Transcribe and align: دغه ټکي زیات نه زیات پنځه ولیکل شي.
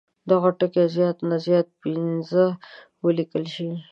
دغه 0.29 0.49
ټکي 0.59 0.83
زیات 0.95 1.17
نه 1.29 1.37
زیات 1.45 1.67
پنځه 1.81 2.45
ولیکل 3.05 3.43
شي. 3.55 3.69